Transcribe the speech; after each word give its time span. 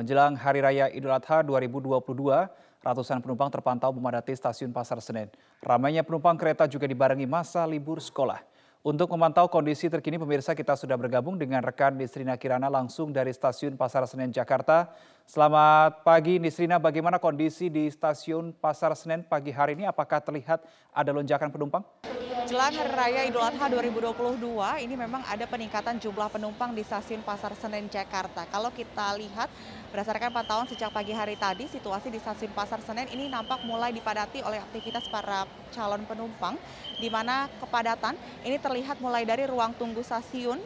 Menjelang 0.00 0.32
Hari 0.32 0.64
Raya 0.64 0.88
Idul 0.96 1.12
Adha 1.12 1.44
2022, 1.44 2.00
ratusan 2.80 3.20
penumpang 3.20 3.52
terpantau 3.52 3.92
memadati 3.92 4.32
stasiun 4.32 4.72
Pasar 4.72 4.96
Senen. 5.04 5.28
Ramainya 5.60 6.00
penumpang 6.00 6.40
kereta 6.40 6.64
juga 6.64 6.88
dibarengi 6.88 7.28
masa 7.28 7.68
libur 7.68 8.00
sekolah. 8.00 8.40
Untuk 8.80 9.12
memantau 9.12 9.44
kondisi 9.52 9.92
terkini 9.92 10.16
pemirsa 10.16 10.56
kita 10.56 10.72
sudah 10.72 10.96
bergabung 10.96 11.36
dengan 11.36 11.60
rekan 11.60 12.00
Nisrina 12.00 12.40
Kirana 12.40 12.72
langsung 12.72 13.12
dari 13.12 13.28
stasiun 13.28 13.76
Pasar 13.76 14.08
Senen 14.08 14.32
Jakarta. 14.32 14.88
Selamat 15.30 16.02
pagi 16.02 16.42
Nisrina, 16.42 16.82
bagaimana 16.82 17.22
kondisi 17.22 17.70
di 17.70 17.86
stasiun 17.86 18.50
Pasar 18.50 18.90
Senen 18.98 19.22
pagi 19.22 19.54
hari 19.54 19.78
ini? 19.78 19.86
Apakah 19.86 20.18
terlihat 20.18 20.58
ada 20.90 21.14
lonjakan 21.14 21.54
penumpang? 21.54 21.86
Jelang 22.50 22.74
Hari 22.74 22.90
Raya 22.90 23.22
Idul 23.30 23.38
Adha 23.38 23.70
2022, 23.70 24.10
ini 24.82 24.98
memang 24.98 25.22
ada 25.22 25.46
peningkatan 25.46 26.02
jumlah 26.02 26.34
penumpang 26.34 26.74
di 26.74 26.82
stasiun 26.82 27.22
Pasar 27.22 27.54
Senen 27.54 27.86
Jakarta. 27.86 28.42
Kalau 28.50 28.74
kita 28.74 29.14
lihat 29.22 29.46
berdasarkan 29.94 30.34
pantauan 30.34 30.66
sejak 30.66 30.90
pagi 30.90 31.14
hari 31.14 31.38
tadi, 31.38 31.70
situasi 31.70 32.10
di 32.10 32.18
stasiun 32.18 32.50
Pasar 32.50 32.82
Senen 32.82 33.06
ini 33.14 33.30
nampak 33.30 33.62
mulai 33.62 33.94
dipadati 33.94 34.42
oleh 34.42 34.58
aktivitas 34.58 35.06
para 35.14 35.46
calon 35.70 36.02
penumpang, 36.10 36.58
di 36.98 37.06
mana 37.06 37.46
kepadatan 37.62 38.18
ini 38.42 38.58
terlihat 38.58 38.98
mulai 38.98 39.22
dari 39.22 39.46
ruang 39.46 39.78
tunggu 39.78 40.02
stasiun, 40.02 40.58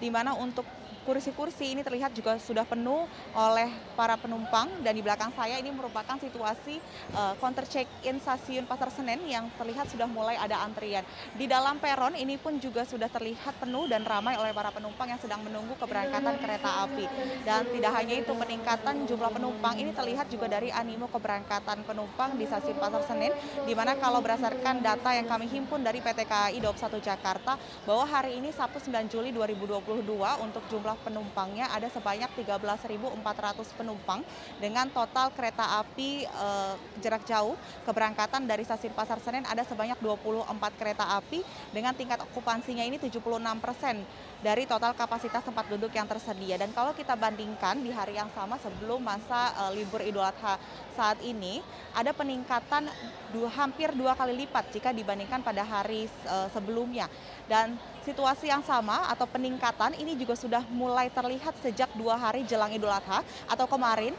di 0.00 0.08
mana 0.08 0.32
untuk 0.40 0.64
kursi-kursi 1.06 1.78
ini 1.78 1.86
terlihat 1.86 2.10
juga 2.10 2.34
sudah 2.42 2.66
penuh 2.66 3.06
oleh 3.30 3.70
para 3.94 4.18
penumpang 4.18 4.66
dan 4.82 4.90
di 4.90 5.06
belakang 5.06 5.30
saya 5.38 5.62
ini 5.62 5.70
merupakan 5.70 6.18
situasi 6.18 6.82
uh, 7.14 7.38
counter 7.38 7.62
check-in 7.62 8.18
stasiun 8.18 8.66
Pasar 8.66 8.90
Senen 8.90 9.22
yang 9.22 9.46
terlihat 9.54 9.86
sudah 9.86 10.10
mulai 10.10 10.34
ada 10.34 10.66
antrian. 10.66 11.06
Di 11.38 11.46
dalam 11.46 11.78
peron 11.78 12.18
ini 12.18 12.34
pun 12.34 12.58
juga 12.58 12.82
sudah 12.82 13.06
terlihat 13.06 13.62
penuh 13.62 13.86
dan 13.86 14.02
ramai 14.02 14.34
oleh 14.34 14.50
para 14.50 14.74
penumpang 14.74 15.14
yang 15.14 15.22
sedang 15.22 15.46
menunggu 15.46 15.78
keberangkatan 15.78 16.42
kereta 16.42 16.90
api. 16.90 17.06
Dan 17.46 17.70
tidak 17.70 17.92
hanya 18.02 18.14
itu 18.18 18.32
peningkatan 18.34 19.06
jumlah 19.06 19.30
penumpang 19.30 19.78
ini 19.78 19.94
terlihat 19.94 20.26
juga 20.26 20.50
dari 20.50 20.74
animo 20.74 21.06
keberangkatan 21.06 21.86
penumpang 21.86 22.34
di 22.34 22.50
stasiun 22.50 22.82
Pasar 22.82 23.06
Senen 23.06 23.30
di 23.62 23.72
mana 23.78 23.94
kalau 23.94 24.18
berdasarkan 24.18 24.82
data 24.82 25.14
yang 25.14 25.30
kami 25.30 25.46
himpun 25.46 25.86
dari 25.86 26.02
PT 26.02 26.26
KAI 26.26 26.58
Daup 26.58 26.74
1 26.74 26.98
Jakarta 26.98 27.54
bahwa 27.86 28.02
hari 28.02 28.42
ini 28.42 28.50
Sabtu 28.50 28.82
9 28.82 29.06
Juli 29.06 29.30
2022 29.30 30.02
untuk 30.42 30.64
jumlah 30.66 30.95
penumpangnya 31.04 31.68
ada 31.72 31.88
sebanyak 31.90 32.28
13.400 32.32 33.78
penumpang 33.78 34.20
dengan 34.60 34.88
total 34.92 35.32
kereta 35.34 35.80
api 35.84 36.24
eh, 36.24 36.74
jarak 37.00 37.24
jauh 37.28 37.54
keberangkatan 37.84 38.48
dari 38.48 38.62
stasiun 38.62 38.94
Pasar 38.96 39.20
Senen 39.20 39.44
ada 39.44 39.62
sebanyak 39.66 39.98
24 40.00 40.48
kereta 40.80 41.04
api 41.18 41.42
dengan 41.72 41.92
tingkat 41.92 42.20
okupansinya 42.32 42.84
ini 42.84 42.96
76 42.96 43.20
persen 43.60 44.00
dari 44.44 44.68
total 44.68 44.92
kapasitas 44.92 45.40
tempat 45.44 45.68
duduk 45.68 45.92
yang 45.92 46.04
tersedia. 46.04 46.60
Dan 46.60 46.72
kalau 46.76 46.92
kita 46.92 47.16
bandingkan 47.16 47.80
di 47.80 47.88
hari 47.92 48.18
yang 48.20 48.28
sama 48.36 48.60
sebelum 48.60 49.00
masa 49.00 49.52
uh, 49.56 49.72
libur 49.72 50.04
Idul 50.04 50.24
Adha 50.24 50.60
saat 50.92 51.20
ini, 51.24 51.64
ada 51.96 52.12
peningkatan 52.12 52.88
dua, 53.32 53.48
hampir 53.52 53.92
dua 53.96 54.12
kali 54.12 54.44
lipat 54.44 54.72
jika 54.72 54.92
dibandingkan 54.92 55.40
pada 55.40 55.64
hari 55.64 56.08
uh, 56.28 56.48
sebelumnya. 56.52 57.08
Dan 57.46 57.78
situasi 58.04 58.50
yang 58.50 58.62
sama 58.62 59.08
atau 59.10 59.26
peningkatan 59.26 59.98
ini 59.98 60.14
juga 60.14 60.38
sudah 60.38 60.62
mulai 60.70 61.10
terlihat 61.10 61.56
sejak 61.62 61.90
dua 61.96 62.14
hari 62.14 62.44
jelang 62.44 62.70
Idul 62.70 62.92
Adha 62.92 63.24
atau 63.50 63.66
kemarin 63.66 64.14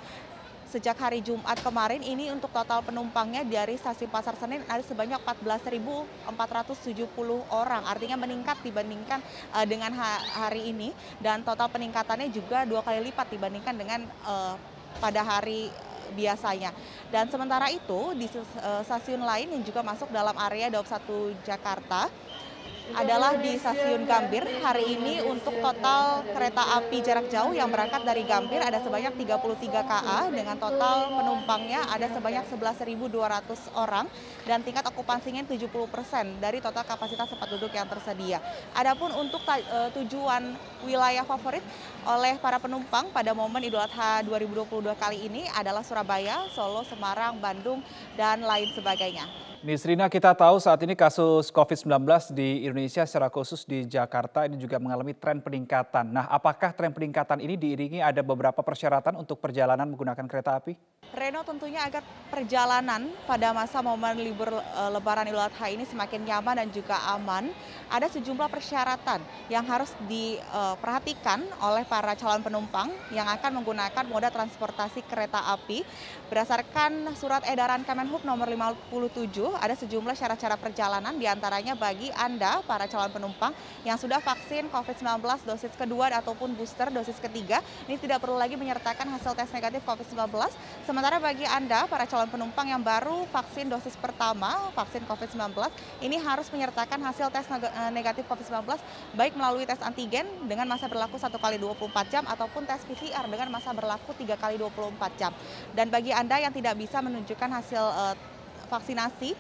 sejak 0.68 1.00
hari 1.00 1.24
Jumat 1.24 1.56
kemarin 1.64 2.04
ini 2.04 2.28
untuk 2.28 2.52
total 2.52 2.84
penumpangnya 2.84 3.48
dari 3.48 3.80
stasiun 3.80 4.12
Pasar 4.12 4.36
Senen 4.36 4.68
ada 4.68 4.84
sebanyak 4.84 5.20
14.470 5.24 6.28
orang. 7.48 7.84
Artinya 7.88 8.20
meningkat 8.20 8.60
dibandingkan 8.62 9.24
uh, 9.56 9.64
dengan 9.64 9.96
hari 10.36 10.76
ini 10.76 10.92
dan 11.24 11.42
total 11.48 11.72
peningkatannya 11.72 12.28
juga 12.36 12.68
dua 12.68 12.84
kali 12.84 13.08
lipat 13.12 13.32
dibandingkan 13.32 13.76
dengan 13.80 14.04
uh, 14.28 14.60
pada 15.00 15.24
hari 15.24 15.72
biasanya. 16.16 16.72
Dan 17.12 17.28
sementara 17.28 17.68
itu 17.68 18.16
di 18.16 18.28
stasiun 18.84 19.24
lain 19.24 19.60
yang 19.60 19.64
juga 19.64 19.84
masuk 19.84 20.08
dalam 20.12 20.36
area 20.40 20.72
Daup 20.72 20.88
1 20.88 21.04
Jakarta 21.44 22.08
adalah 22.96 23.36
di 23.36 23.60
stasiun 23.60 24.08
Gambir. 24.08 24.48
Hari 24.64 24.96
ini 24.96 25.20
untuk 25.26 25.58
total 25.60 26.24
kereta 26.32 26.80
api 26.80 27.04
jarak 27.04 27.28
jauh 27.28 27.52
yang 27.52 27.68
berangkat 27.68 28.06
dari 28.08 28.24
Gambir 28.24 28.64
ada 28.64 28.80
sebanyak 28.80 29.18
33 29.20 29.84
KA 29.84 30.20
dengan 30.32 30.56
total 30.56 31.12
penumpangnya 31.12 31.84
ada 31.92 32.08
sebanyak 32.08 32.48
11.200 32.48 33.76
orang 33.76 34.06
dan 34.48 34.64
tingkat 34.64 34.88
okupansinya 34.88 35.44
70 35.44 35.68
persen 35.92 36.40
dari 36.40 36.64
total 36.64 36.88
kapasitas 36.88 37.28
tempat 37.28 37.48
duduk 37.52 37.74
yang 37.76 37.90
tersedia. 37.90 38.40
Adapun 38.78 39.12
untuk 39.18 39.44
uh, 39.44 39.90
tujuan 39.98 40.56
wilayah 40.86 41.26
favorit 41.28 41.66
oleh 42.08 42.40
para 42.40 42.62
penumpang 42.62 43.10
pada 43.12 43.36
momen 43.36 43.66
Idul 43.68 43.82
Adha 43.82 44.24
2022 44.24 44.96
kali 44.96 45.28
ini 45.28 45.44
adalah 45.52 45.84
Surabaya, 45.84 46.48
Solo, 46.54 46.86
Semarang, 46.88 47.42
Bandung, 47.42 47.84
dan 48.16 48.46
lain 48.46 48.70
sebagainya. 48.72 49.48
Nisrina 49.66 50.06
kita 50.06 50.38
tahu 50.38 50.62
saat 50.62 50.78
ini 50.86 50.94
kasus 50.94 51.50
COVID-19 51.50 51.90
di 52.30 52.70
Indonesia 52.70 53.02
secara 53.10 53.26
khusus 53.34 53.66
di 53.66 53.90
Jakarta 53.90 54.46
ini 54.46 54.54
juga 54.54 54.78
mengalami 54.78 55.18
tren 55.18 55.42
peningkatan. 55.42 56.14
Nah 56.14 56.30
apakah 56.30 56.78
tren 56.78 56.94
peningkatan 56.94 57.42
ini 57.42 57.58
diiringi 57.58 57.98
ada 57.98 58.22
beberapa 58.22 58.62
persyaratan 58.62 59.18
untuk 59.18 59.42
perjalanan 59.42 59.90
menggunakan 59.90 60.30
kereta 60.30 60.62
api? 60.62 60.78
Reno 61.10 61.42
tentunya 61.42 61.82
agar 61.90 62.06
perjalanan 62.30 63.10
pada 63.26 63.50
masa 63.50 63.82
momen 63.82 64.22
libur 64.22 64.52
e, 64.52 64.82
lebaran 64.94 65.26
Idul 65.26 65.42
Adha 65.42 65.66
ini 65.74 65.90
semakin 65.90 66.22
nyaman 66.28 66.62
dan 66.62 66.70
juga 66.70 67.00
aman, 67.18 67.50
ada 67.90 68.06
sejumlah 68.12 68.52
persyaratan 68.52 69.24
yang 69.50 69.66
harus 69.66 69.90
diperhatikan 70.06 71.42
e, 71.42 71.54
oleh 71.66 71.82
para 71.90 72.14
calon 72.14 72.46
penumpang 72.46 72.94
yang 73.10 73.26
akan 73.26 73.58
menggunakan 73.58 74.06
moda 74.06 74.30
transportasi 74.30 75.02
kereta 75.10 75.50
api 75.58 75.82
berdasarkan 76.30 77.10
surat 77.18 77.42
edaran 77.50 77.82
Kemenhub 77.88 78.22
nomor 78.22 78.46
57 78.46 79.48
ada 79.58 79.76
sejumlah 79.76 80.14
syarat-syarat 80.14 80.62
perjalanan 80.62 81.14
di 81.18 81.26
antaranya 81.26 81.74
bagi 81.74 82.14
Anda, 82.14 82.62
para 82.64 82.86
calon 82.86 83.12
penumpang 83.12 83.52
yang 83.84 83.98
sudah 84.00 84.22
vaksin 84.22 84.70
COVID-19 84.70 85.22
dosis 85.44 85.74
kedua 85.76 86.14
ataupun 86.14 86.54
booster 86.56 86.88
dosis 86.94 87.18
ketiga, 87.18 87.60
ini 87.90 87.98
tidak 88.00 88.24
perlu 88.24 88.38
lagi 88.38 88.56
menyertakan 88.56 89.10
hasil 89.18 89.34
tes 89.36 89.50
negatif 89.52 89.82
COVID-19. 89.84 90.32
Sementara 90.86 91.18
bagi 91.18 91.44
Anda, 91.44 91.90
para 91.90 92.06
calon 92.06 92.30
penumpang 92.30 92.70
yang 92.70 92.82
baru 92.82 93.26
vaksin 93.34 93.68
dosis 93.68 93.98
pertama, 94.00 94.72
vaksin 94.78 95.04
COVID-19, 95.10 95.52
ini 96.06 96.18
harus 96.22 96.48
menyertakan 96.54 97.02
hasil 97.04 97.28
tes 97.34 97.46
eh, 97.50 97.92
negatif 97.92 98.24
COVID-19 98.30 98.78
baik 99.18 99.34
melalui 99.36 99.66
tes 99.66 99.82
antigen 99.82 100.26
dengan 100.46 100.70
masa 100.70 100.86
berlaku 100.86 101.18
1 101.18 101.34
kali 101.36 101.58
24 101.60 102.14
jam 102.14 102.24
ataupun 102.30 102.64
tes 102.70 102.82
PCR 102.86 103.26
dengan 103.28 103.50
masa 103.50 103.74
berlaku 103.74 104.14
3 104.14 104.38
kali 104.38 104.56
24 104.62 105.20
jam. 105.20 105.32
Dan 105.74 105.90
bagi 105.90 106.14
Anda 106.14 106.38
yang 106.38 106.54
tidak 106.54 106.78
bisa 106.78 107.02
menunjukkan 107.02 107.50
hasil 107.50 107.84
uh, 107.84 108.37
vaksinasi 108.68 109.34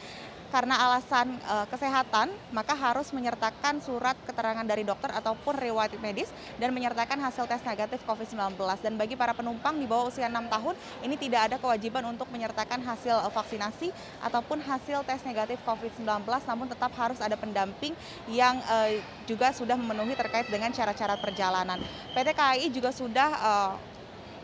karena 0.47 0.79
alasan 0.79 1.35
e, 1.43 1.55
kesehatan, 1.67 2.31
maka 2.55 2.71
harus 2.71 3.11
menyertakan 3.11 3.83
surat 3.83 4.15
keterangan 4.23 4.63
dari 4.63 4.87
dokter 4.87 5.11
ataupun 5.11 5.59
riwayat 5.59 5.99
medis 5.99 6.31
dan 6.55 6.71
menyertakan 6.71 7.19
hasil 7.19 7.43
tes 7.51 7.59
negatif 7.67 7.99
COVID-19. 8.07 8.55
Dan 8.79 8.95
bagi 8.95 9.19
para 9.19 9.35
penumpang 9.35 9.75
di 9.75 9.83
bawah 9.83 10.07
usia 10.07 10.31
6 10.31 10.47
tahun, 10.47 10.75
ini 11.03 11.15
tidak 11.19 11.51
ada 11.51 11.57
kewajiban 11.59 12.03
untuk 12.07 12.31
menyertakan 12.31 12.79
hasil 12.79 13.27
e, 13.27 13.27
vaksinasi 13.27 13.87
ataupun 14.23 14.63
hasil 14.63 15.03
tes 15.03 15.19
negatif 15.27 15.59
COVID-19, 15.67 16.07
namun 16.23 16.67
tetap 16.71 16.95
harus 16.95 17.19
ada 17.19 17.35
pendamping 17.35 17.91
yang 18.31 18.55
e, 18.63 19.03
juga 19.27 19.51
sudah 19.51 19.75
memenuhi 19.75 20.15
terkait 20.15 20.47
dengan 20.47 20.71
cara-cara 20.71 21.19
perjalanan. 21.19 21.79
PT 22.15 22.29
KAI 22.31 22.67
juga 22.71 22.95
sudah 22.95 23.29
e, 23.35 23.51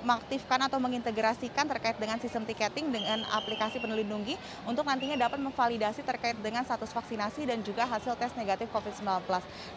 mengaktifkan 0.04 0.60
atau 0.68 0.78
mengintegrasikan 0.78 1.66
terkait 1.66 1.98
dengan 1.98 2.20
sistem 2.20 2.44
tiketing 2.44 2.92
dengan 2.92 3.24
aplikasi 3.32 3.80
peduli 3.80 4.04
lindungi 4.04 4.36
untuk 4.68 4.84
nantinya 4.84 5.16
dapat 5.16 5.40
memvalidasi 5.40 6.04
terkait 6.04 6.36
dengan 6.44 6.62
status 6.68 6.92
vaksinasi 6.92 7.48
dan 7.48 7.64
juga 7.64 7.88
hasil 7.88 8.14
tes 8.20 8.36
negatif 8.36 8.68
COVID-19. 8.70 9.24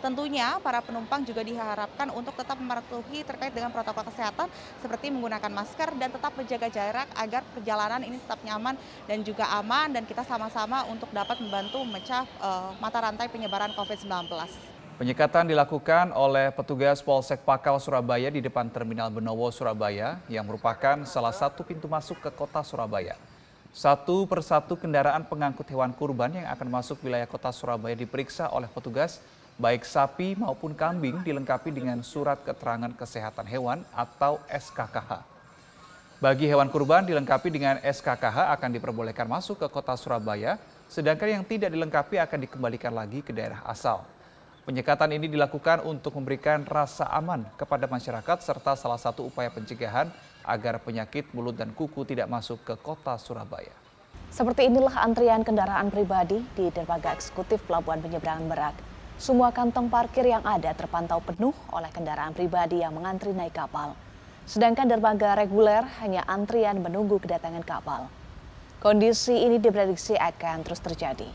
Tentunya 0.02 0.58
para 0.60 0.82
penumpang 0.82 1.22
juga 1.22 1.46
diharapkan 1.46 2.10
untuk 2.10 2.34
tetap 2.34 2.58
mematuhi 2.58 3.22
terkait 3.22 3.54
dengan 3.54 3.70
protokol 3.70 4.10
kesehatan 4.10 4.50
seperti 4.82 5.08
menggunakan 5.14 5.48
masker 5.48 5.94
dan 5.96 6.10
tetap 6.10 6.34
menjaga 6.34 6.68
jarak 6.68 7.08
agar 7.14 7.46
perjalanan 7.54 8.02
ini 8.02 8.18
tetap 8.18 8.42
nyaman 8.42 8.74
dan 9.06 9.22
juga 9.22 9.46
aman 9.56 9.94
dan 9.94 10.02
kita 10.04 10.26
sama-sama 10.26 10.84
untuk 10.90 11.08
dapat 11.14 11.38
membantu 11.38 11.80
memecah 11.86 12.26
uh, 12.42 12.74
mata 12.82 12.98
rantai 12.98 13.30
penyebaran 13.30 13.72
COVID-19. 13.72 14.75
Penyekatan 14.96 15.44
dilakukan 15.44 16.08
oleh 16.16 16.48
petugas 16.56 17.04
Polsek 17.04 17.44
Pakal 17.44 17.76
Surabaya 17.76 18.32
di 18.32 18.40
depan 18.40 18.64
Terminal 18.72 19.12
Benowo 19.12 19.52
Surabaya 19.52 20.16
yang 20.24 20.48
merupakan 20.48 21.04
salah 21.04 21.36
satu 21.36 21.60
pintu 21.60 21.84
masuk 21.84 22.16
ke 22.16 22.32
kota 22.32 22.64
Surabaya. 22.64 23.12
Satu 23.76 24.24
persatu 24.24 24.72
kendaraan 24.72 25.20
pengangkut 25.28 25.68
hewan 25.68 25.92
kurban 25.92 26.32
yang 26.32 26.48
akan 26.48 26.80
masuk 26.80 26.96
wilayah 27.04 27.28
kota 27.28 27.52
Surabaya 27.52 27.92
diperiksa 27.92 28.48
oleh 28.48 28.72
petugas, 28.72 29.20
baik 29.60 29.84
sapi 29.84 30.32
maupun 30.32 30.72
kambing 30.72 31.20
dilengkapi 31.20 31.76
dengan 31.76 32.00
surat 32.00 32.40
keterangan 32.40 32.96
kesehatan 32.96 33.44
hewan 33.52 33.84
atau 33.92 34.40
SKKH. 34.48 35.20
Bagi 36.24 36.48
hewan 36.48 36.72
kurban 36.72 37.04
dilengkapi 37.04 37.52
dengan 37.52 37.76
SKKH 37.84 38.48
akan 38.48 38.70
diperbolehkan 38.72 39.28
masuk 39.28 39.60
ke 39.60 39.68
kota 39.68 39.92
Surabaya, 39.92 40.56
sedangkan 40.88 41.36
yang 41.36 41.44
tidak 41.44 41.68
dilengkapi 41.68 42.16
akan 42.16 42.48
dikembalikan 42.48 42.96
lagi 42.96 43.20
ke 43.20 43.36
daerah 43.36 43.60
asal. 43.68 44.15
Penyekatan 44.66 45.14
ini 45.14 45.30
dilakukan 45.30 45.86
untuk 45.86 46.18
memberikan 46.18 46.66
rasa 46.66 47.06
aman 47.14 47.46
kepada 47.54 47.86
masyarakat 47.86 48.42
serta 48.42 48.74
salah 48.74 48.98
satu 48.98 49.30
upaya 49.30 49.46
pencegahan 49.46 50.10
agar 50.42 50.82
penyakit 50.82 51.30
mulut 51.30 51.54
dan 51.54 51.70
kuku 51.70 52.02
tidak 52.02 52.26
masuk 52.26 52.58
ke 52.66 52.74
kota 52.82 53.14
Surabaya. 53.14 53.70
Seperti 54.34 54.66
inilah 54.66 55.06
antrian 55.06 55.46
kendaraan 55.46 55.86
pribadi 55.86 56.42
di 56.58 56.66
dermaga 56.74 57.14
eksekutif 57.14 57.62
Pelabuhan 57.70 58.02
Penyeberangan 58.02 58.42
Merak. 58.50 58.74
Semua 59.22 59.54
kantong 59.54 59.86
parkir 59.86 60.26
yang 60.26 60.42
ada 60.42 60.74
terpantau 60.74 61.22
penuh 61.22 61.54
oleh 61.70 61.88
kendaraan 61.94 62.34
pribadi 62.34 62.82
yang 62.82 62.90
mengantri 62.90 63.30
naik 63.30 63.54
kapal. 63.54 63.94
Sedangkan 64.50 64.90
dermaga 64.90 65.38
reguler 65.38 65.86
hanya 66.02 66.26
antrian 66.26 66.82
menunggu 66.82 67.22
kedatangan 67.22 67.62
kapal. 67.62 68.10
Kondisi 68.82 69.46
ini 69.46 69.62
diprediksi 69.62 70.18
akan 70.18 70.66
terus 70.66 70.82
terjadi. 70.82 71.30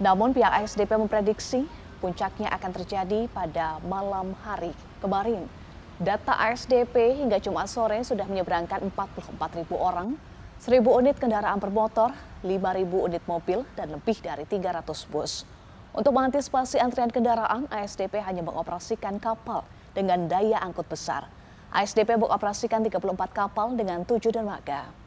Namun 0.00 0.32
pihak 0.32 0.64
ASDP 0.64 0.88
memprediksi 0.96 1.83
puncaknya 2.04 2.52
akan 2.52 2.70
terjadi 2.76 3.32
pada 3.32 3.80
malam 3.88 4.36
hari 4.44 4.76
kemarin. 5.00 5.48
Data 5.96 6.36
ASDP 6.36 7.16
hingga 7.16 7.40
Jumat 7.40 7.64
sore 7.64 8.04
sudah 8.04 8.28
menyeberangkan 8.28 8.92
44 8.92 9.64
ribu 9.64 9.80
orang, 9.80 10.20
1.000 10.60 10.84
unit 10.84 11.16
kendaraan 11.16 11.56
bermotor, 11.56 12.12
5.000 12.44 13.08
unit 13.08 13.24
mobil, 13.24 13.64
dan 13.72 13.88
lebih 13.88 14.20
dari 14.20 14.44
300 14.44 14.84
bus. 15.08 15.48
Untuk 15.96 16.12
mengantisipasi 16.12 16.76
antrian 16.76 17.08
kendaraan, 17.08 17.72
ASDP 17.72 18.20
hanya 18.20 18.44
mengoperasikan 18.44 19.16
kapal 19.16 19.64
dengan 19.96 20.28
daya 20.28 20.60
angkut 20.60 20.84
besar. 20.84 21.24
ASDP 21.72 22.20
mengoperasikan 22.20 22.84
34 22.84 23.32
kapal 23.32 23.72
dengan 23.72 24.04
7 24.04 24.28
dermaga. 24.28 25.03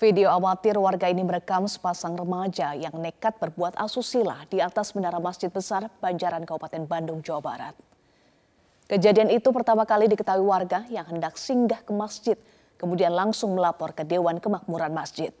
Video 0.00 0.32
amatir 0.32 0.80
warga 0.80 1.12
ini 1.12 1.20
merekam 1.20 1.68
sepasang 1.68 2.16
remaja 2.16 2.72
yang 2.72 2.96
nekat 2.96 3.36
berbuat 3.36 3.76
asusila 3.76 4.48
di 4.48 4.56
atas 4.56 4.96
menara 4.96 5.20
masjid 5.20 5.52
besar 5.52 5.92
Banjaran 6.00 6.48
Kabupaten 6.48 6.88
Bandung, 6.88 7.20
Jawa 7.20 7.44
Barat. 7.44 7.76
Kejadian 8.88 9.28
itu 9.28 9.52
pertama 9.52 9.84
kali 9.84 10.08
diketahui 10.08 10.40
warga 10.40 10.88
yang 10.88 11.04
hendak 11.04 11.36
singgah 11.36 11.84
ke 11.84 11.92
masjid, 11.92 12.40
kemudian 12.80 13.12
langsung 13.12 13.52
melapor 13.52 13.92
ke 13.92 14.00
Dewan 14.08 14.40
Kemakmuran 14.40 14.88
Masjid. 14.96 15.36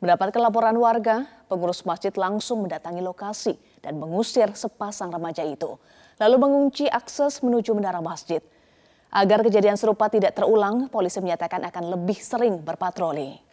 Mendapatkan 0.00 0.40
laporan 0.40 0.80
warga, 0.80 1.28
pengurus 1.44 1.84
masjid 1.84 2.16
langsung 2.16 2.64
mendatangi 2.64 3.04
lokasi 3.04 3.60
dan 3.84 4.00
mengusir 4.00 4.48
sepasang 4.56 5.12
remaja 5.12 5.44
itu, 5.44 5.76
lalu 6.16 6.48
mengunci 6.48 6.88
akses 6.88 7.44
menuju 7.44 7.76
menara 7.76 8.00
masjid. 8.00 8.40
Agar 9.12 9.44
kejadian 9.44 9.76
serupa 9.76 10.08
tidak 10.08 10.32
terulang, 10.32 10.88
polisi 10.88 11.20
menyatakan 11.20 11.60
akan 11.68 11.92
lebih 11.92 12.16
sering 12.16 12.64
berpatroli 12.64 13.47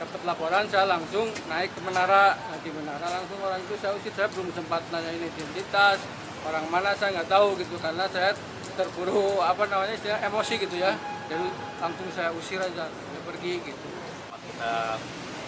dapat 0.00 0.20
laporan 0.24 0.64
saya 0.72 0.88
langsung 0.88 1.28
naik 1.48 1.70
ke 1.76 1.80
menara. 1.84 2.32
Nah, 2.32 2.58
di 2.64 2.70
menara 2.72 3.06
langsung 3.20 3.36
orang 3.44 3.60
itu 3.60 3.76
saya 3.76 3.92
usir. 3.92 4.12
Saya 4.16 4.28
belum 4.32 4.48
sempat 4.56 4.80
nanya 4.88 5.12
identitas 5.12 6.00
orang 6.48 6.64
mana 6.72 6.96
saya 6.96 7.20
nggak 7.20 7.28
tahu 7.28 7.56
gitu. 7.60 7.76
Karena 7.76 8.08
saya 8.08 8.32
terburu 8.80 9.44
apa 9.44 9.68
namanya 9.68 9.96
saya 10.00 10.16
emosi 10.24 10.54
gitu 10.56 10.76
ya. 10.80 10.96
Jadi 11.28 11.46
langsung 11.78 12.08
saya 12.16 12.32
usir 12.32 12.58
aja 12.58 12.88
saya 12.88 13.20
pergi 13.28 13.60
gitu. 13.60 13.88
Kita 14.32 14.96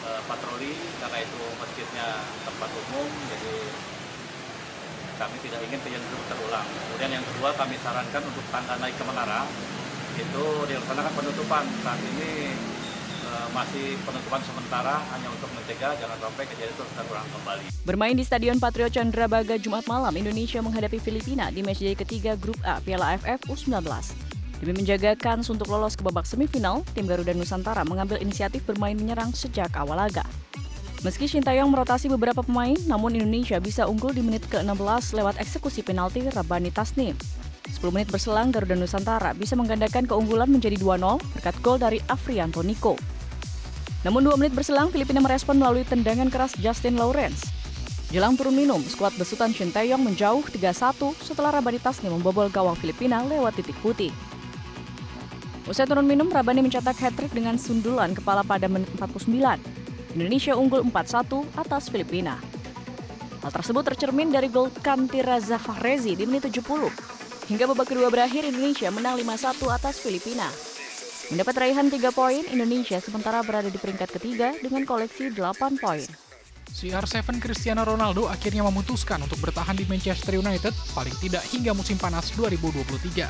uh, 0.04 0.20
patroli 0.28 0.76
karena 1.00 1.19
itu 1.24 1.42
masjidnya 1.56 2.08
tempat 2.44 2.70
umum 2.70 3.08
jadi 3.32 3.54
kami 5.16 5.36
tidak 5.44 5.60
ingin 5.64 5.80
kejadian 5.80 6.02
itu 6.02 6.19
terulang. 6.28 6.66
Kemudian 6.66 7.10
yang 7.20 7.24
kedua 7.24 7.54
kami 7.54 7.76
sarankan 7.80 8.22
untuk 8.26 8.44
tangga 8.50 8.74
naik 8.82 8.96
ke 8.98 9.04
menara 9.06 9.48
itu 10.19 10.44
dilaksanakan 10.69 11.12
penutupan. 11.14 11.64
Saat 11.80 12.00
ini 12.02 12.52
masih 13.52 13.96
penutupan 14.02 14.40
sementara 14.44 15.00
hanya 15.12 15.29
untuk 15.32 15.49
mencegah 15.52 15.93
jangan 15.96 16.19
sampai 16.20 16.44
kejadian 16.49 16.73
itu 16.73 16.84
terulang 16.96 17.29
kembali. 17.32 17.64
Bermain 17.84 18.17
di 18.17 18.25
Stadion 18.25 18.56
Patriot 18.56 18.93
Candrabaga 18.93 19.56
Jumat 19.61 19.84
malam, 19.84 20.14
Indonesia 20.17 20.61
menghadapi 20.64 20.99
Filipina 21.00 21.52
di 21.52 21.61
matchday 21.61 21.96
ketiga 21.96 22.37
Grup 22.37 22.56
A 22.64 22.81
Piala 22.81 23.17
AFF 23.17 23.49
U19. 23.49 23.84
Demi 24.62 24.79
menjaga 24.79 25.19
kans 25.19 25.50
untuk 25.50 25.67
lolos 25.75 25.99
ke 25.99 26.06
babak 26.06 26.23
semifinal, 26.23 26.87
tim 26.94 27.11
Garuda 27.11 27.34
Nusantara 27.34 27.82
mengambil 27.82 28.23
inisiatif 28.23 28.62
bermain 28.62 28.94
menyerang 28.94 29.34
sejak 29.34 29.75
awal 29.75 29.99
laga. 29.99 30.23
Meski 31.02 31.26
Sintayong 31.26 31.67
merotasi 31.67 32.06
beberapa 32.06 32.46
pemain, 32.46 32.79
namun 32.87 33.19
Indonesia 33.19 33.58
bisa 33.58 33.90
unggul 33.90 34.14
di 34.14 34.23
menit 34.23 34.46
ke-16 34.46 35.19
lewat 35.19 35.34
eksekusi 35.43 35.82
penalti 35.82 36.23
Rabani 36.31 36.70
Tasnim. 36.70 37.19
10 37.75 37.90
menit 37.90 38.06
berselang, 38.06 38.55
Garuda 38.55 38.79
Nusantara 38.79 39.34
bisa 39.34 39.58
menggandakan 39.58 40.06
keunggulan 40.06 40.46
menjadi 40.46 40.79
2-0 40.79 41.19
berkat 41.34 41.56
gol 41.58 41.82
dari 41.82 41.99
Afrianto 42.06 42.62
Niko. 42.62 42.94
Namun 44.02 44.26
dua 44.26 44.34
menit 44.34 44.50
berselang, 44.50 44.90
Filipina 44.90 45.22
merespon 45.22 45.54
melalui 45.54 45.87
tendangan 45.87 46.26
keras 46.26 46.58
Justin 46.58 46.99
Lawrence. 46.99 47.46
Jelang 48.10 48.37
turun 48.37 48.52
minum, 48.52 48.82
skuad 48.82 49.14
besutan 49.16 49.54
Shin 49.56 49.72
Taeyong 49.72 50.02
menjauh 50.02 50.44
3-1 50.44 51.16
setelah 51.22 51.54
Rabani 51.54 51.81
Tasni 51.81 52.12
membobol 52.12 52.50
gawang 52.52 52.76
Filipina 52.76 53.25
lewat 53.25 53.56
titik 53.56 53.78
putih. 53.81 54.12
Usai 55.64 55.87
turun 55.87 56.04
minum, 56.04 56.28
Rabani 56.28 56.60
mencetak 56.60 56.99
hat-trick 56.99 57.32
dengan 57.32 57.56
sundulan 57.56 58.12
kepala 58.12 58.43
pada 58.43 58.66
menit 58.69 58.90
49. 58.99 59.32
Indonesia 60.12 60.52
unggul 60.58 60.84
4-1 60.84 61.56
atas 61.56 61.88
Filipina. 61.88 62.37
Hal 63.40 63.50
tersebut 63.55 63.87
tercermin 63.87 64.28
dari 64.28 64.52
gol 64.52 64.69
Kanti 64.82 65.25
Raza 65.25 65.56
Fahrezi 65.56 66.12
di 66.12 66.28
menit 66.28 66.50
70. 66.52 66.93
Hingga 67.48 67.64
babak 67.70 67.90
kedua 67.90 68.12
berakhir, 68.12 68.44
Indonesia 68.44 68.93
menang 68.93 69.16
5-1 69.25 69.72
atas 69.72 70.05
Filipina. 70.05 70.71
Mendapat 71.32 71.64
raihan 71.64 71.88
3 71.88 72.12
poin, 72.12 72.44
Indonesia 72.44 73.00
sementara 73.00 73.40
berada 73.40 73.73
di 73.73 73.81
peringkat 73.81 74.20
ketiga 74.20 74.52
dengan 74.61 74.84
koleksi 74.84 75.32
8 75.32 75.81
poin. 75.81 76.05
CR7 76.69 77.40
Cristiano 77.40 77.88
Ronaldo 77.88 78.29
akhirnya 78.29 78.61
memutuskan 78.69 79.17
untuk 79.25 79.40
bertahan 79.40 79.73
di 79.73 79.88
Manchester 79.88 80.37
United 80.37 80.76
paling 80.93 81.17
tidak 81.25 81.40
hingga 81.49 81.73
musim 81.73 81.96
panas 81.96 82.37
2023. 82.37 83.25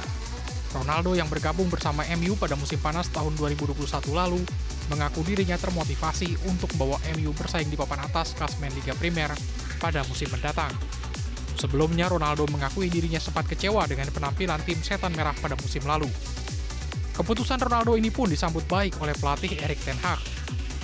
Ronaldo 0.75 1.15
yang 1.15 1.31
bergabung 1.31 1.71
bersama 1.71 2.03
MU 2.19 2.35
pada 2.35 2.59
musim 2.59 2.83
panas 2.83 3.07
tahun 3.15 3.39
2021 3.39 3.87
lalu 4.11 4.43
mengaku 4.91 5.23
dirinya 5.23 5.55
termotivasi 5.55 6.43
untuk 6.51 6.75
membawa 6.75 6.99
MU 7.15 7.31
bersaing 7.39 7.71
di 7.71 7.79
papan 7.79 8.03
atas 8.03 8.35
klasmen 8.35 8.75
Liga 8.75 8.99
Primer 8.99 9.31
pada 9.79 10.03
musim 10.11 10.27
mendatang. 10.27 10.75
Sebelumnya, 11.55 12.11
Ronaldo 12.11 12.51
mengakui 12.51 12.91
dirinya 12.91 13.23
sempat 13.23 13.47
kecewa 13.47 13.87
dengan 13.87 14.11
penampilan 14.11 14.59
tim 14.67 14.83
Setan 14.83 15.15
Merah 15.15 15.39
pada 15.39 15.55
musim 15.55 15.87
lalu. 15.87 16.11
Keputusan 17.13 17.61
Ronaldo 17.61 17.93
ini 18.01 18.09
pun 18.09 18.33
disambut 18.33 18.65
baik 18.65 18.97
oleh 19.05 19.13
pelatih 19.13 19.53
Erik 19.61 19.85
Ten 19.85 20.01
Hag. 20.01 20.17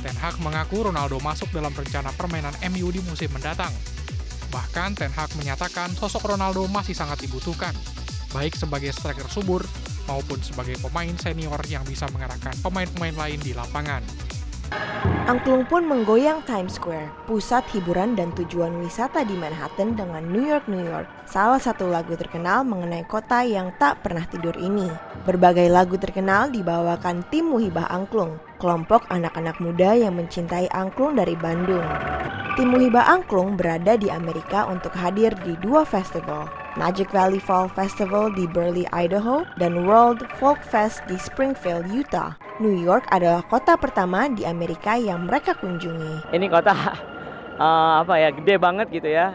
Ten 0.04 0.12
Hag 0.20 0.36
mengaku 0.44 0.84
Ronaldo 0.84 1.16
masuk 1.24 1.48
dalam 1.50 1.72
rencana 1.72 2.12
permainan 2.12 2.52
MU 2.68 2.92
di 2.92 3.00
musim 3.08 3.32
mendatang. 3.32 3.72
Bahkan 4.52 4.92
Ten 4.96 5.12
Hag 5.16 5.32
menyatakan 5.40 5.96
sosok 5.96 6.36
Ronaldo 6.36 6.68
masih 6.68 6.92
sangat 6.92 7.24
dibutuhkan, 7.24 7.72
baik 8.36 8.60
sebagai 8.60 8.92
striker 8.92 9.24
subur 9.32 9.64
maupun 10.04 10.40
sebagai 10.44 10.76
pemain 10.80 11.16
senior 11.16 11.60
yang 11.68 11.84
bisa 11.88 12.04
mengarahkan 12.12 12.56
pemain-pemain 12.60 13.16
lain 13.16 13.40
di 13.40 13.52
lapangan. 13.56 14.00
Angklung 15.28 15.68
pun 15.68 15.84
menggoyang 15.84 16.40
Times 16.48 16.80
Square, 16.80 17.12
pusat 17.28 17.60
hiburan 17.76 18.16
dan 18.16 18.32
tujuan 18.32 18.80
wisata 18.80 19.28
di 19.28 19.36
Manhattan 19.36 19.92
dengan 19.92 20.24
New 20.24 20.40
York, 20.40 20.64
New 20.72 20.80
York. 20.80 21.04
Salah 21.28 21.60
satu 21.60 21.84
lagu 21.84 22.16
terkenal 22.16 22.64
mengenai 22.64 23.04
kota 23.04 23.44
yang 23.44 23.76
tak 23.76 24.00
pernah 24.00 24.24
tidur 24.24 24.56
ini. 24.56 24.88
Berbagai 25.28 25.68
lagu 25.68 26.00
terkenal 26.00 26.48
dibawakan 26.48 27.28
tim 27.28 27.52
Muhibah 27.52 27.92
Angklung, 27.92 28.40
kelompok 28.56 29.04
anak-anak 29.12 29.60
muda 29.60 29.92
yang 29.92 30.16
mencintai 30.16 30.72
angklung 30.72 31.12
dari 31.12 31.36
Bandung. 31.36 31.84
Tim 32.56 32.72
Muhibah 32.72 33.12
Angklung 33.12 33.60
berada 33.60 34.00
di 34.00 34.08
Amerika 34.08 34.64
untuk 34.64 34.96
hadir 34.96 35.36
di 35.44 35.60
dua 35.60 35.84
festival, 35.84 36.48
Magic 36.78 37.10
Valley 37.10 37.42
Fall 37.42 37.66
Festival 37.66 38.30
di 38.30 38.46
Burley, 38.46 38.86
Idaho, 38.94 39.42
dan 39.58 39.82
World 39.82 40.22
Folk 40.38 40.62
Fest 40.62 41.02
di 41.10 41.18
Springfield, 41.18 41.90
Utah. 41.90 42.38
New 42.62 42.70
York 42.70 43.02
adalah 43.10 43.42
kota 43.50 43.74
pertama 43.74 44.30
di 44.30 44.46
Amerika 44.46 44.94
yang 44.94 45.26
mereka 45.26 45.58
kunjungi. 45.58 46.30
Ini 46.30 46.46
kota 46.46 46.70
uh, 47.58 47.94
apa 48.06 48.14
ya 48.22 48.30
gede 48.30 48.62
banget 48.62 48.86
gitu 48.94 49.10
ya. 49.10 49.34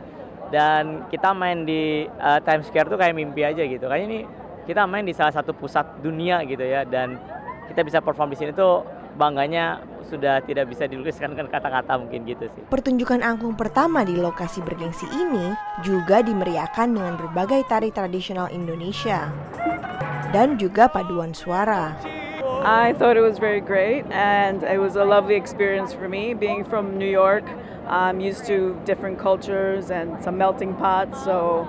Dan 0.56 1.04
kita 1.12 1.36
main 1.36 1.68
di 1.68 2.08
uh, 2.08 2.40
Times 2.48 2.72
Square 2.72 2.88
tuh 2.88 2.96
kayak 2.96 3.12
mimpi 3.12 3.44
aja 3.44 3.60
gitu. 3.68 3.92
Kayak 3.92 4.04
ini 4.08 4.20
kita 4.64 4.88
main 4.88 5.04
di 5.04 5.12
salah 5.12 5.36
satu 5.36 5.52
pusat 5.52 6.00
dunia 6.00 6.40
gitu 6.48 6.64
ya 6.64 6.88
dan 6.88 7.20
kita 7.68 7.84
bisa 7.84 8.00
perform 8.00 8.32
di 8.32 8.40
sini 8.40 8.52
tuh 8.56 8.88
bangganya 9.18 9.82
sudah 10.10 10.44
tidak 10.46 10.70
bisa 10.70 10.86
diluluskan 10.86 11.34
dengan 11.34 11.50
kata-kata 11.50 11.98
mungkin 11.98 12.28
gitu 12.30 12.46
sih. 12.54 12.62
Pertunjukan 12.70 13.26
angklung 13.26 13.58
pertama 13.58 14.06
di 14.06 14.14
lokasi 14.14 14.62
bergengsi 14.62 15.10
ini 15.10 15.56
juga 15.82 16.22
dimeriahkan 16.22 16.94
dengan 16.94 17.18
berbagai 17.18 17.66
tari 17.66 17.90
tradisional 17.90 18.52
Indonesia 18.54 19.34
dan 20.30 20.58
juga 20.62 20.90
paduan 20.90 21.34
suara. 21.34 21.98
I 22.64 22.96
thought 22.96 23.18
it 23.20 23.26
was 23.26 23.44
very 23.44 23.60
great 23.60 24.08
and 24.14 24.64
it 24.64 24.80
was 24.80 24.96
a 24.96 25.04
lovely 25.04 25.36
experience 25.36 25.92
for 25.92 26.08
me. 26.08 26.32
Being 26.32 26.64
from 26.64 26.96
New 26.96 27.10
York, 27.10 27.44
I'm 27.90 28.24
used 28.24 28.48
to 28.48 28.80
different 28.88 29.20
cultures 29.20 29.92
and 29.92 30.24
some 30.24 30.40
melting 30.40 30.72
pots, 30.80 31.20
so 31.28 31.68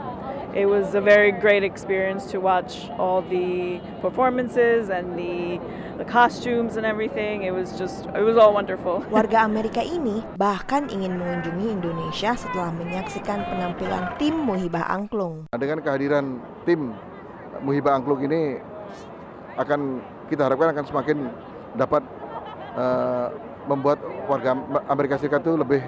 it 0.54 0.70
was 0.70 0.94
a 0.94 1.02
very 1.02 1.34
great 1.34 1.66
experience 1.66 2.30
to 2.30 2.38
watch 2.38 2.86
all 2.94 3.26
the 3.26 3.82
performances 3.98 4.88
and 4.88 5.18
the 5.18 5.58
the 5.98 6.06
costumes 6.06 6.78
and 6.78 6.86
everything. 6.86 7.42
It 7.42 7.50
was 7.50 7.74
just 7.74 8.06
it 8.14 8.22
was 8.22 8.38
all 8.38 8.54
wonderful. 8.54 9.02
Warga 9.14 9.42
Amerika 9.42 9.82
ini 9.82 10.22
bahkan 10.38 10.86
ingin 10.86 11.18
mengunjungi 11.18 11.66
Indonesia 11.74 12.38
setelah 12.38 12.70
menyaksikan 12.70 13.42
penampilan 13.50 14.14
tim 14.22 14.34
Muhibah 14.46 14.86
Angklung. 14.86 15.50
Dengan 15.50 15.82
kehadiran 15.82 16.38
tim 16.62 16.94
Muhibah 17.66 17.98
Angklung 17.98 18.22
ini 18.22 18.62
akan 19.58 20.02
kita 20.30 20.46
harapkan 20.46 20.70
akan 20.70 20.84
semakin 20.86 21.18
dapat 21.74 22.02
uh, 22.78 23.34
membuat 23.66 23.98
warga 24.30 24.54
Amerika 24.86 25.18
Serikat 25.18 25.42
itu 25.42 25.58
lebih 25.58 25.82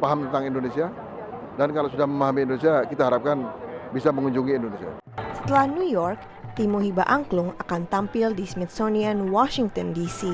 paham 0.00 0.28
tentang 0.28 0.48
Indonesia 0.48 0.88
dan 1.56 1.72
kalau 1.72 1.88
sudah 1.88 2.04
memahami 2.04 2.44
Indonesia 2.44 2.84
kita 2.84 3.08
harapkan 3.08 3.48
bisa 3.90 4.14
mengunjungi 4.14 4.52
Indonesia. 4.58 4.90
Setelah 5.42 5.66
New 5.70 5.86
York, 5.86 6.18
tim 6.58 6.74
Muhiba 6.74 7.04
Angklung 7.06 7.54
akan 7.60 7.86
tampil 7.86 8.32
di 8.32 8.48
Smithsonian, 8.48 9.30
Washington 9.30 9.92
DC. 9.92 10.32